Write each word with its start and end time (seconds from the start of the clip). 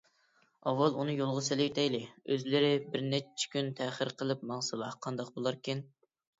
ئاۋۋال 0.69 0.95
ئۇنى 1.01 1.13
يولغا 1.19 1.43
سېلىۋېتەيلى، 1.47 1.99
ئۆزلىرى 2.31 2.73
بىرنەچچە 2.95 3.53
كۈن 3.55 3.71
تەخىر 3.83 4.15
قىلىپ 4.25 4.49
ماڭسىلا 4.55 4.93
قانداق 5.07 5.33
بولاركىن؟ 5.41 5.89